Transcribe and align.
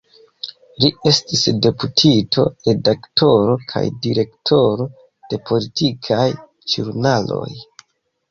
Li 0.83 0.87
estis 1.09 1.43
deputito, 1.65 2.45
redaktoro 2.69 3.57
kaj 3.73 3.83
direktoro 4.07 4.87
de 5.33 5.41
politikaj 5.51 6.27
ĵurnaloj. 6.75 7.53